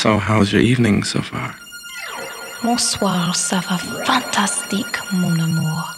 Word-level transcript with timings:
So, 0.00 0.16
how's 0.16 0.52
your 0.52 0.62
evening 0.62 1.02
so 1.02 1.20
far? 1.20 1.56
Bonsoir, 2.62 3.34
ça 3.34 3.58
va 3.68 3.78
fantastique, 4.04 4.96
mon 5.10 5.36
amour. 5.40 5.97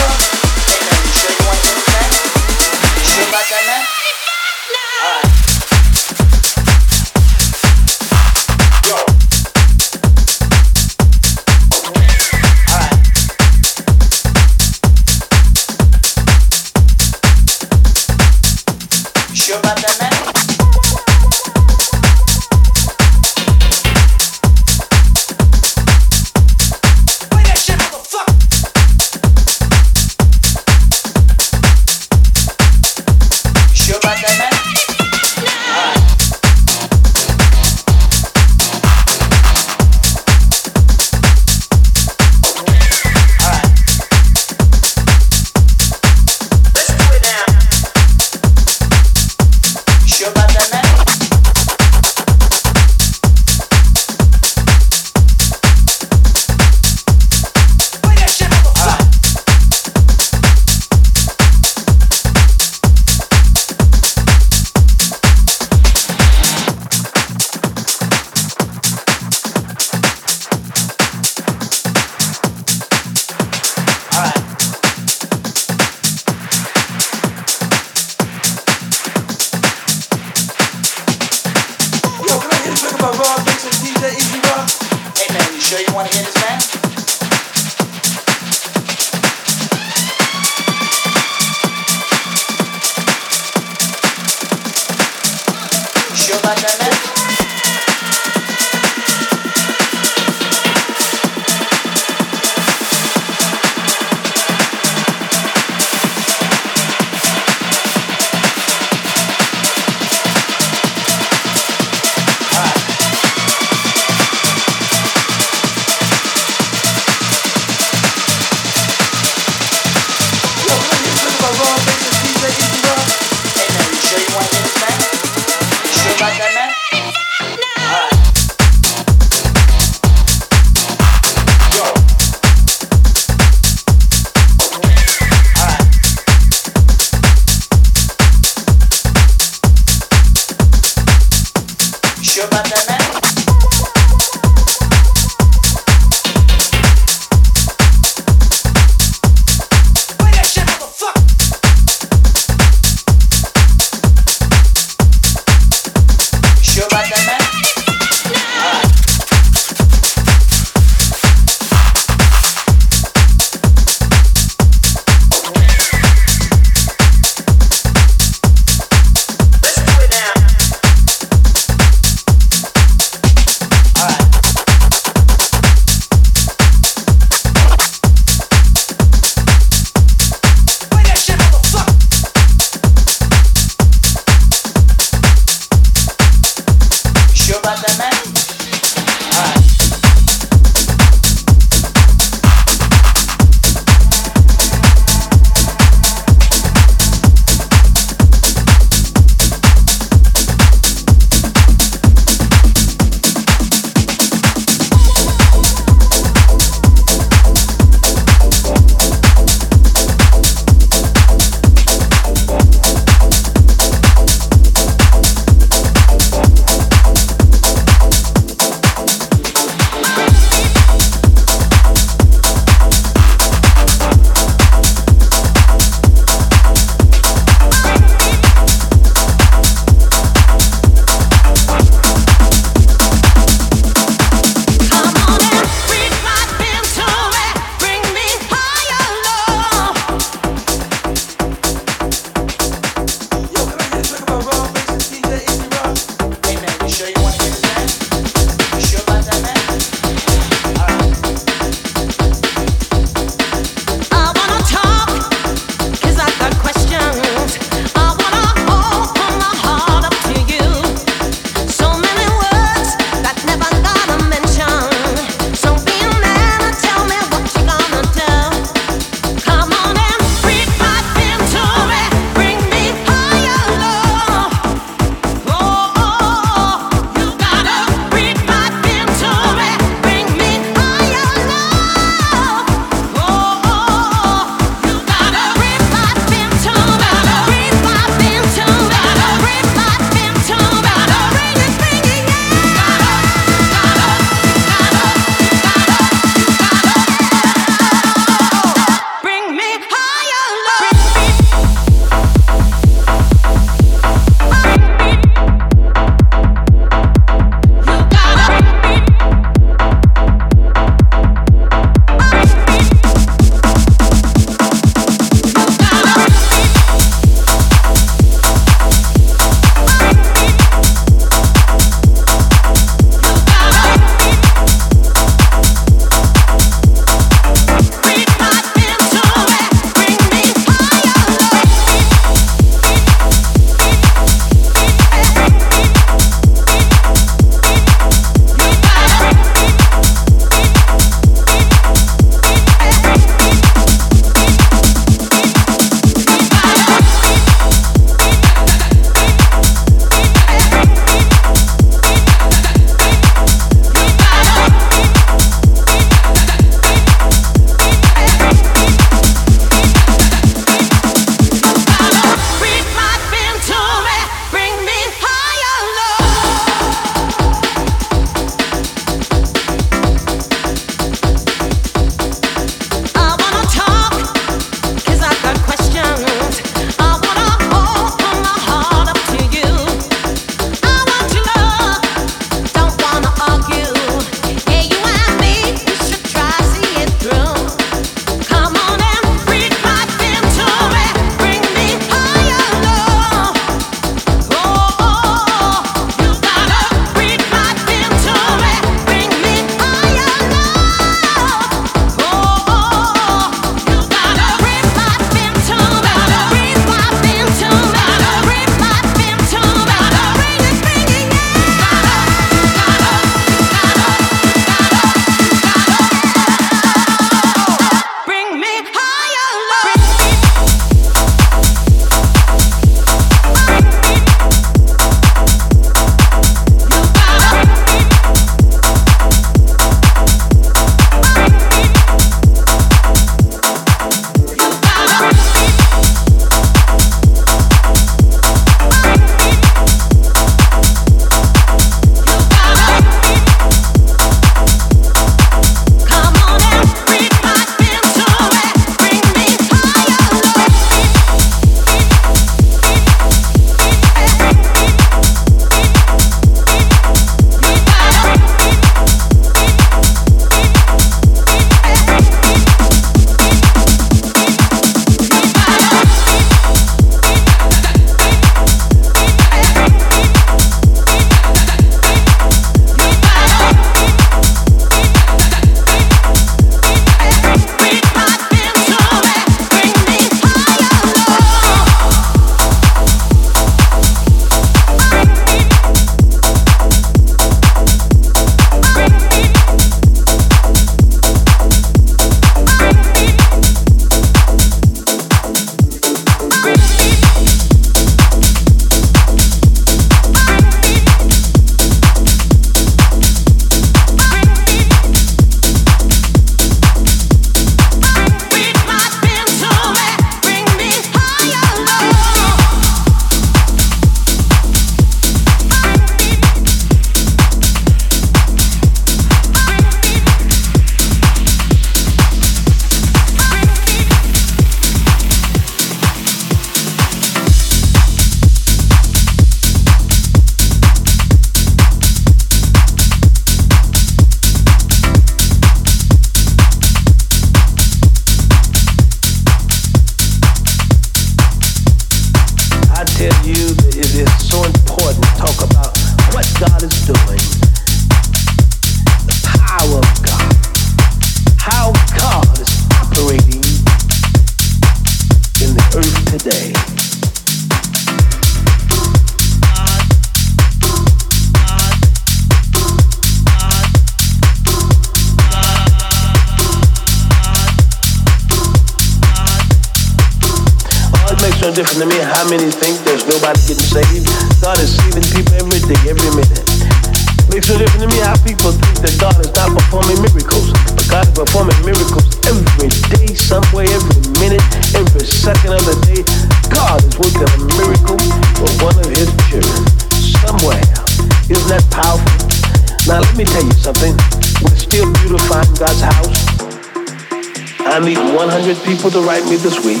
I 597.92 597.98
need 597.98 598.18
100 598.18 598.84
people 598.84 599.10
to 599.10 599.20
write 599.20 599.42
me 599.46 599.56
this 599.56 599.84
week 599.84 600.00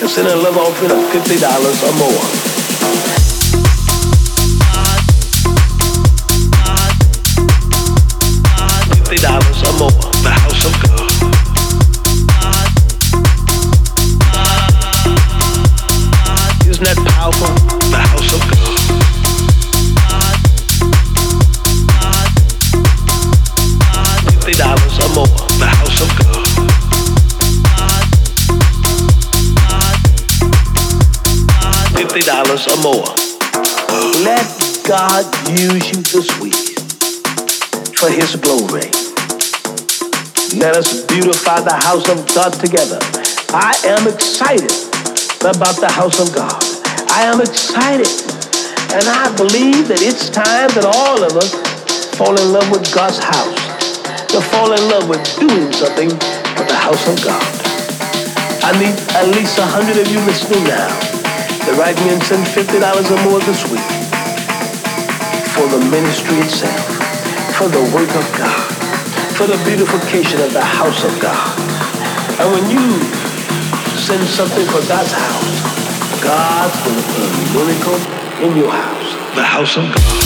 and 0.00 0.08
send 0.08 0.28
a 0.28 0.36
love 0.36 0.56
offering 0.56 0.90
of 0.90 0.96
$50 1.12 1.36
or 1.84 1.92
more. 2.00 2.50
Fifty 8.96 9.16
dollars 9.16 9.62
or 9.68 9.78
more. 9.78 10.09
Dollars 32.30 32.62
or 32.70 32.78
more. 32.78 33.10
Let 34.22 34.46
God 34.86 35.26
use 35.50 35.90
you 35.90 35.98
this 36.14 36.30
week 36.38 36.78
for 37.98 38.06
His 38.06 38.38
glory. 38.38 38.86
Let 40.54 40.78
us 40.78 41.02
beautify 41.10 41.58
the 41.66 41.74
house 41.74 42.06
of 42.06 42.22
God 42.30 42.54
together. 42.54 43.02
I 43.50 43.74
am 43.82 44.06
excited 44.06 44.70
about 45.42 45.82
the 45.82 45.90
house 45.90 46.22
of 46.22 46.32
God. 46.32 46.54
I 47.10 47.26
am 47.26 47.40
excited. 47.40 48.06
And 48.94 49.02
I 49.10 49.26
believe 49.34 49.88
that 49.90 49.98
it's 49.98 50.30
time 50.30 50.70
that 50.78 50.86
all 50.86 51.18
of 51.26 51.34
us 51.34 51.50
fall 52.14 52.38
in 52.38 52.52
love 52.52 52.70
with 52.70 52.86
God's 52.94 53.18
house. 53.18 53.58
To 54.30 54.40
fall 54.54 54.70
in 54.70 54.82
love 54.86 55.08
with 55.08 55.22
doing 55.34 55.72
something 55.74 56.10
for 56.54 56.62
the 56.62 56.78
house 56.78 57.02
of 57.10 57.18
God. 57.26 57.42
I 58.62 58.70
need 58.78 58.94
at 59.18 59.26
least 59.34 59.58
a 59.58 59.66
hundred 59.66 59.98
of 59.98 60.06
you 60.06 60.20
listening 60.20 60.62
now 60.62 61.09
me 61.76 62.10
and 62.10 62.22
send 62.22 62.44
$50 62.46 62.82
or 62.82 63.30
more 63.30 63.38
this 63.40 63.62
week 63.70 63.80
for 65.54 65.68
the 65.68 65.78
ministry 65.90 66.38
itself, 66.38 66.82
for 67.54 67.68
the 67.68 67.80
work 67.94 68.10
of 68.10 68.26
God, 68.36 68.70
for 69.36 69.46
the 69.46 69.56
beautification 69.64 70.40
of 70.40 70.52
the 70.52 70.62
house 70.62 71.04
of 71.04 71.20
God. 71.20 71.58
And 72.40 72.50
when 72.50 72.70
you 72.70 72.86
send 73.96 74.26
something 74.26 74.66
for 74.66 74.82
God's 74.88 75.12
house, 75.12 76.22
God's 76.22 76.76
going 76.82 76.96
to 76.96 77.04
put 77.12 77.22
a 77.22 77.32
miracle 77.54 77.98
in 78.42 78.56
your 78.56 78.72
house, 78.72 79.14
the 79.36 79.44
house 79.44 79.76
of 79.76 79.84
God. 79.84 80.20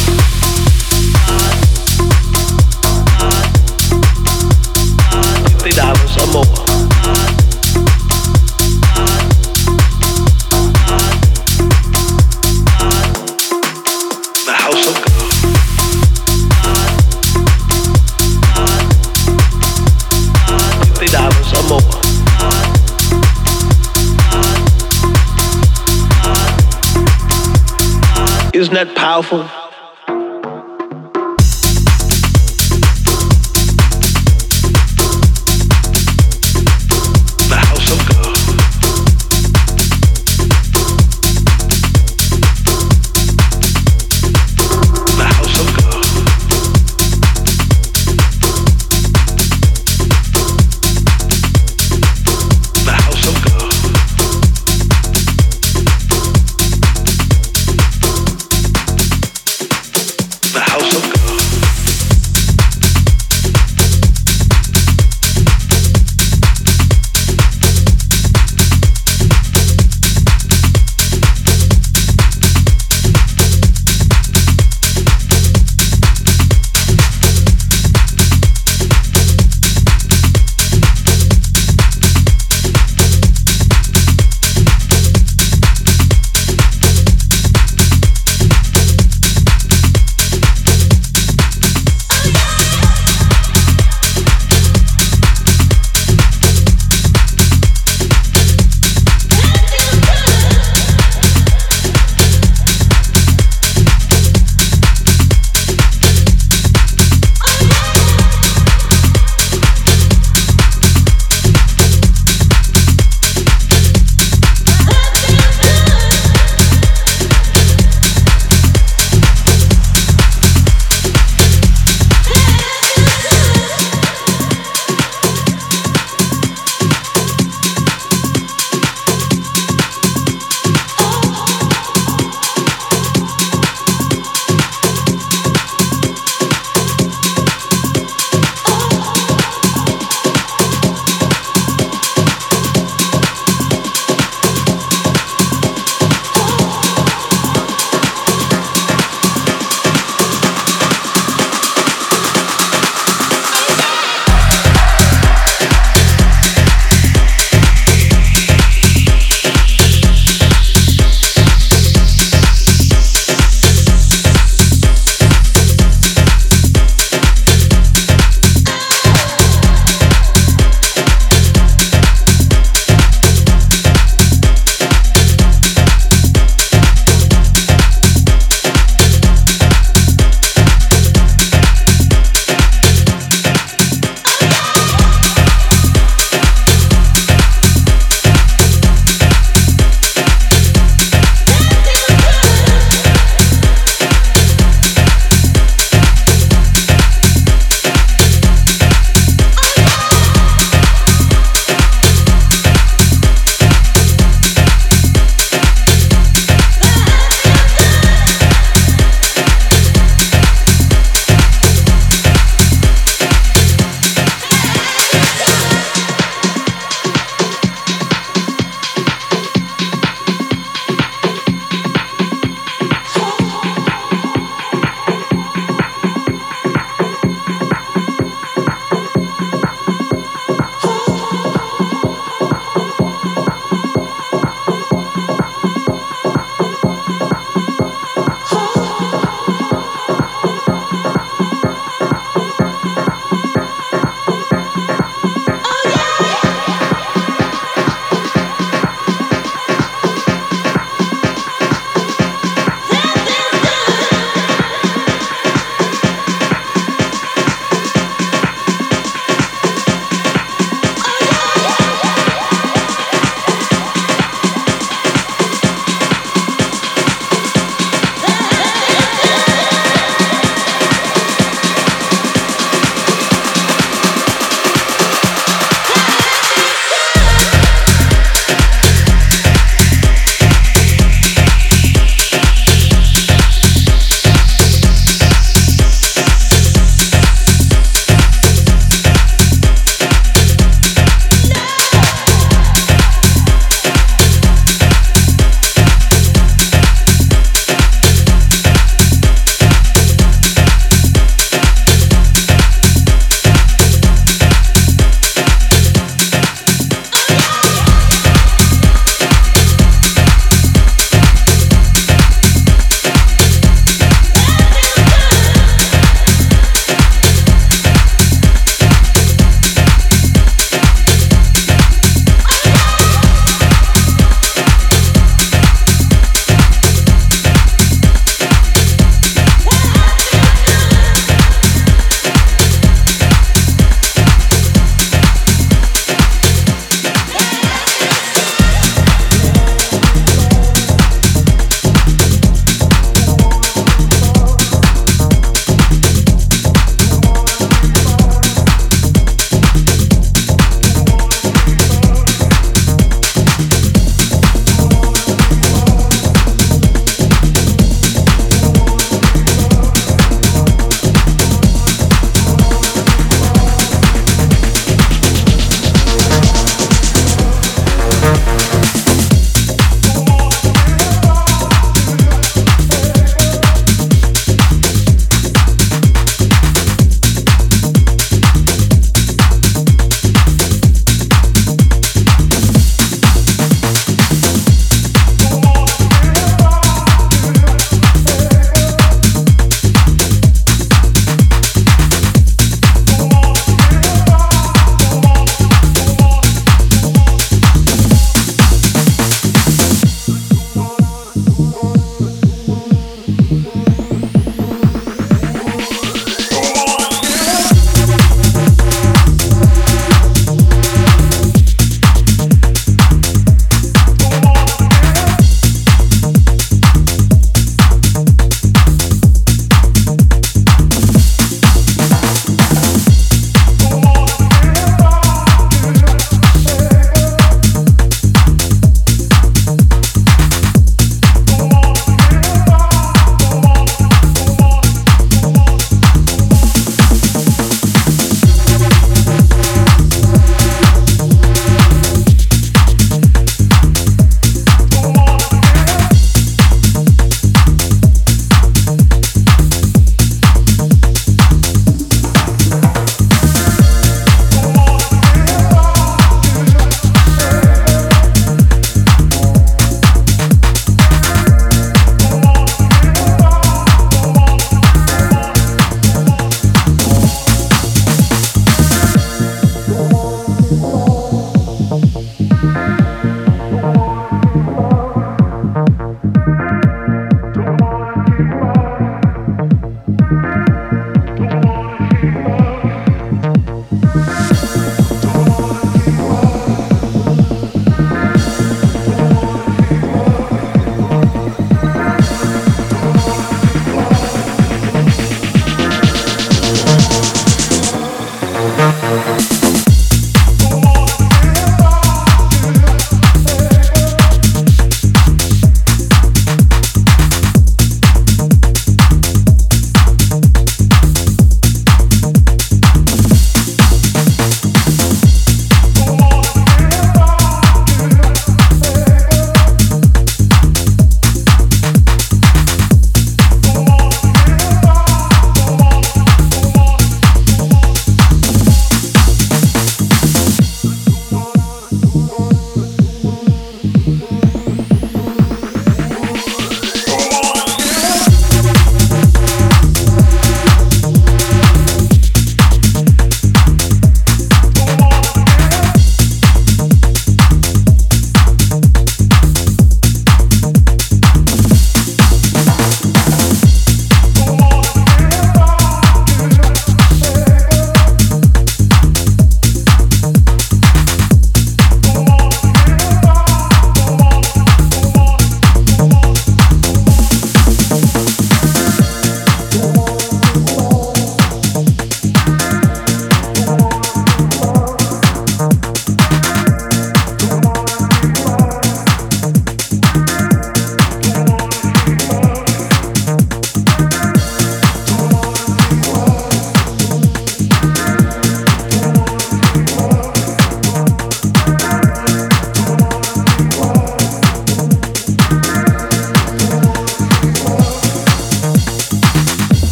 Fifty 5.50 5.70
dollars 5.76 6.16
or 6.16 6.26
more. 6.32 6.63
Isn't 28.64 28.72
that 28.72 28.96
powerful? 28.96 29.63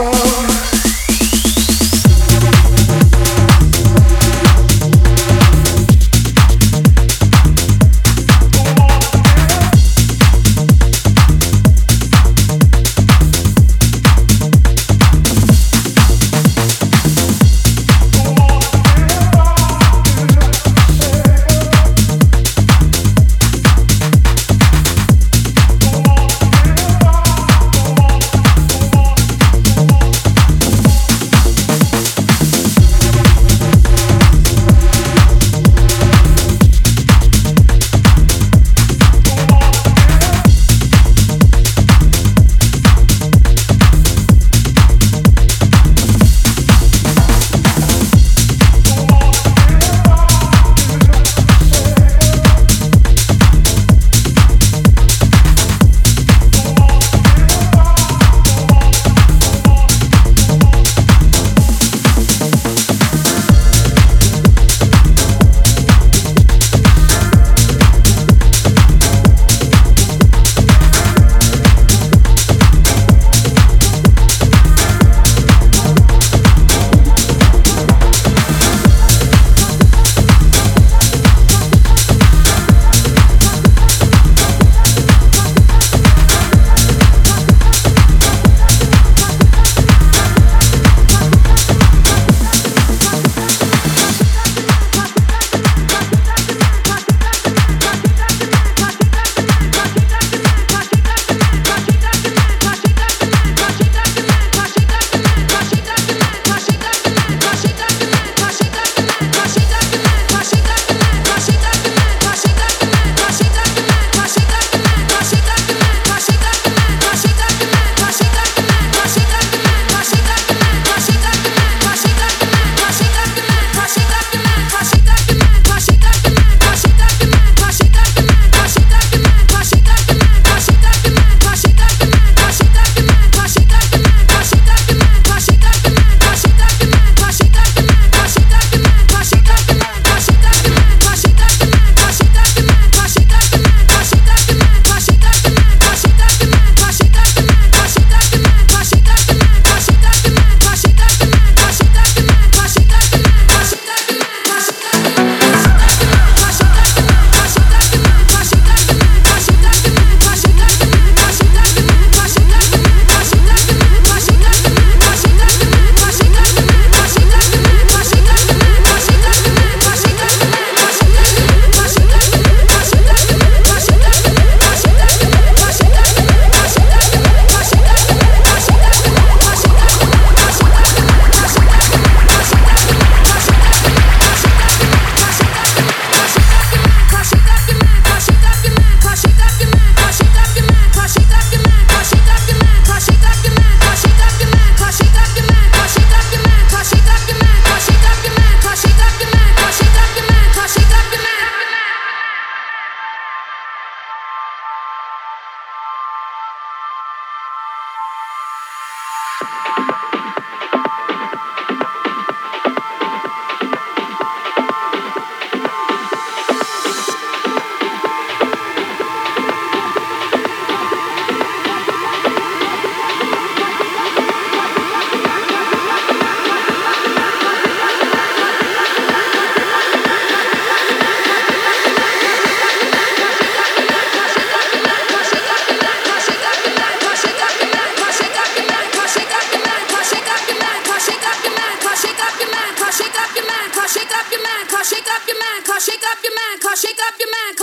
Oh. 0.00 0.27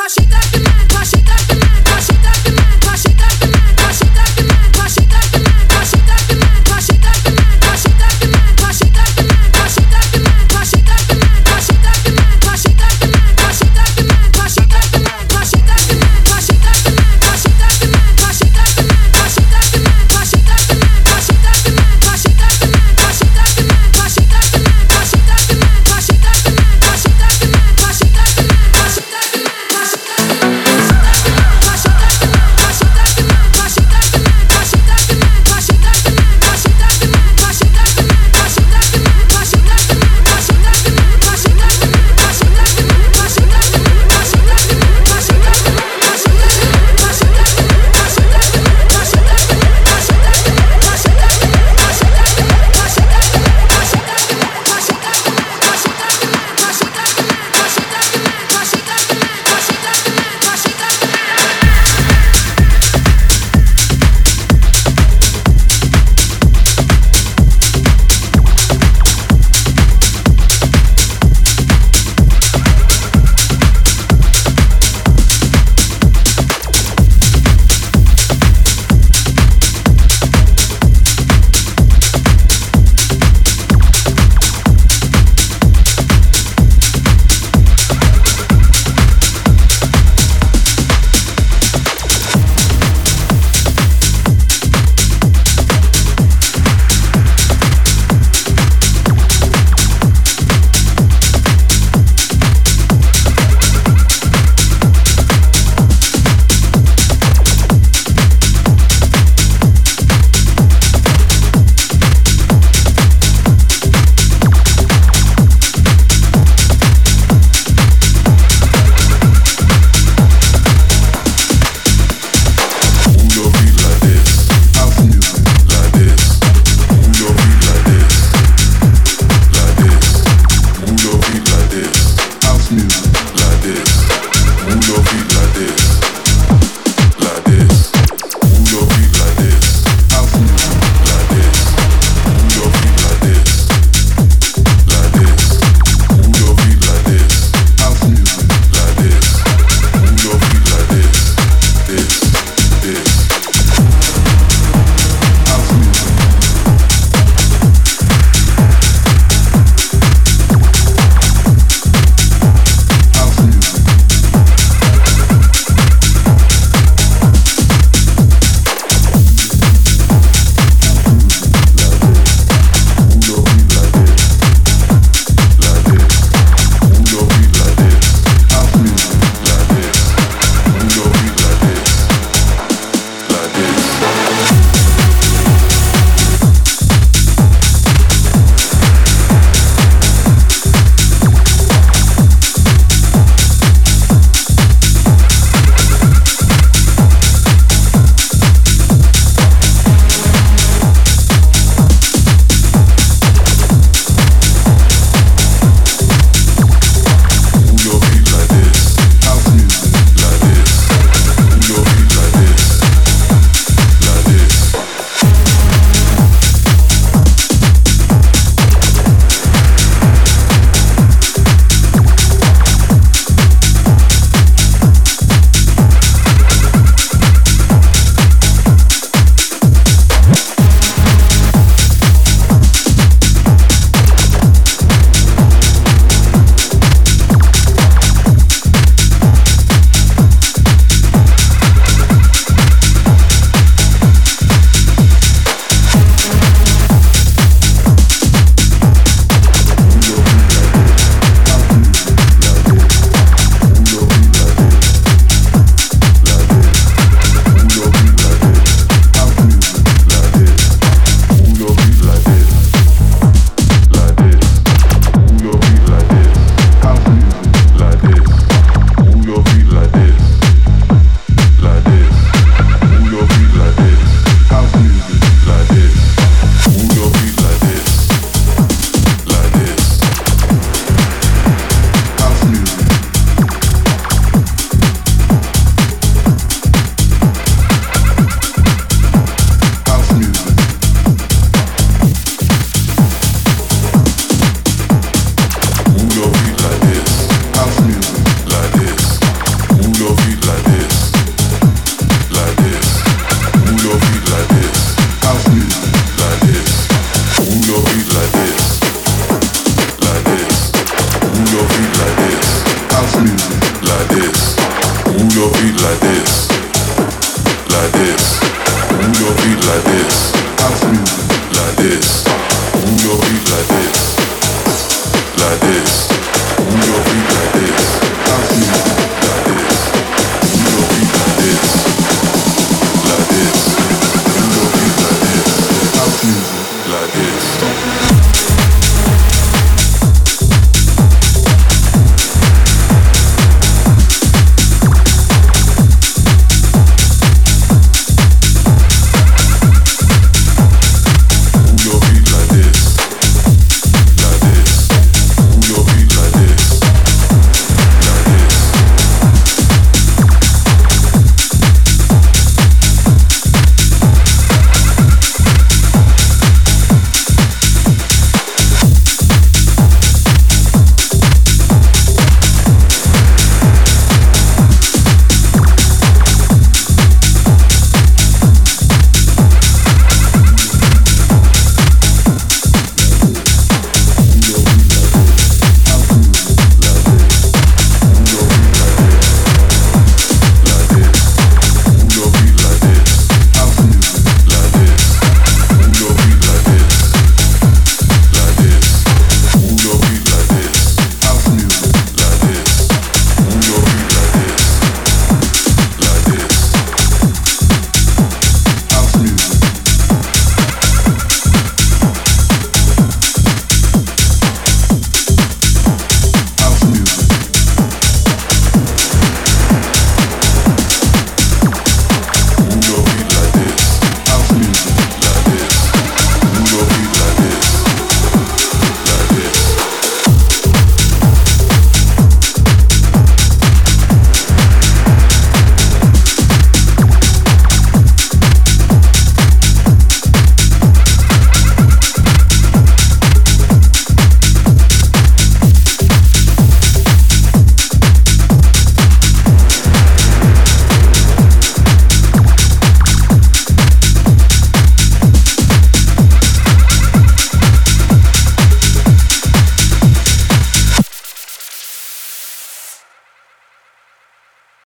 She 0.07 0.23
got 0.27 0.54